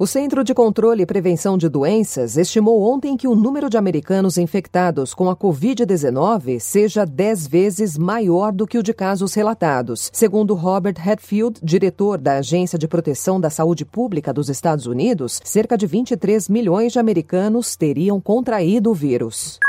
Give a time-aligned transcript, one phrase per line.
[0.00, 4.38] O Centro de Controle e Prevenção de Doenças estimou ontem que o número de americanos
[4.38, 10.08] infectados com a Covid-19 seja 10 vezes maior do que o de casos relatados.
[10.10, 15.76] Segundo Robert Hatfield, diretor da Agência de Proteção da Saúde Pública dos Estados Unidos, cerca
[15.76, 19.60] de 23 milhões de americanos teriam contraído o vírus.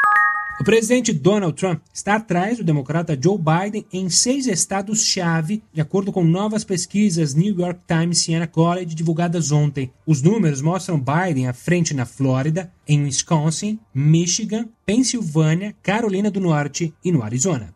[0.59, 6.11] O presidente Donald Trump está atrás do democrata Joe Biden em seis estados-chave, de acordo
[6.11, 9.91] com novas pesquisas New York Times Siena College divulgadas ontem.
[10.05, 16.93] Os números mostram Biden à frente na Flórida, em Wisconsin, Michigan, Pensilvânia, Carolina do Norte
[17.03, 17.73] e no Arizona.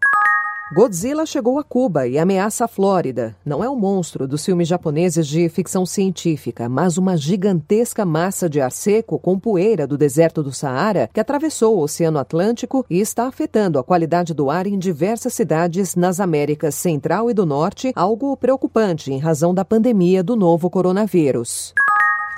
[0.73, 3.35] Godzilla chegou a Cuba e ameaça a Flórida.
[3.45, 8.59] Não é um monstro dos filmes japoneses de ficção científica, mas uma gigantesca massa de
[8.59, 13.27] ar seco com poeira do deserto do Saara que atravessou o Oceano Atlântico e está
[13.27, 18.35] afetando a qualidade do ar em diversas cidades nas Américas Central e do Norte, algo
[18.35, 21.75] preocupante em razão da pandemia do novo coronavírus.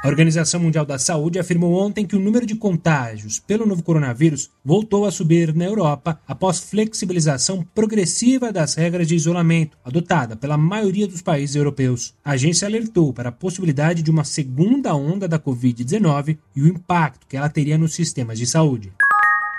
[0.03, 4.50] A Organização Mundial da Saúde afirmou ontem que o número de contágios pelo novo coronavírus
[4.64, 11.08] voltou a subir na Europa após flexibilização progressiva das regras de isolamento adotada pela maioria
[11.08, 12.14] dos países europeus.
[12.23, 17.26] A agência alertou para a possibilidade de uma segunda onda da Covid-19 e o impacto
[17.28, 18.94] que ela teria nos sistemas de saúde.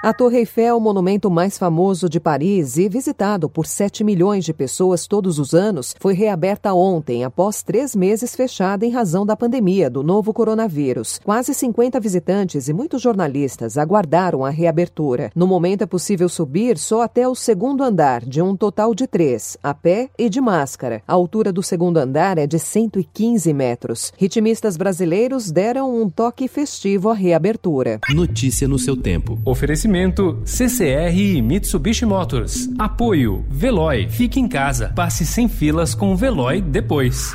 [0.00, 5.08] A Torre Eiffel, monumento mais famoso de Paris e visitado por 7 milhões de pessoas
[5.08, 10.04] todos os anos, foi reaberta ontem, após três meses fechada em razão da pandemia do
[10.04, 11.18] novo coronavírus.
[11.24, 15.32] Quase 50 visitantes e muitos jornalistas aguardaram a reabertura.
[15.34, 19.58] No momento é possível subir só até o segundo andar, de um total de três,
[19.60, 21.02] a pé e de máscara.
[21.08, 24.12] A altura do segundo andar é de 115 metros.
[24.16, 27.98] Ritmistas brasileiros deram um toque festivo à reabertura.
[28.14, 29.36] Notícia no seu tempo.
[29.44, 32.68] Oferecimento Oferecimento CCR e Mitsubishi Motors.
[32.78, 34.06] Apoio Veloy.
[34.10, 34.92] Fique em casa.
[34.94, 37.34] Passe sem filas com o Veloy depois.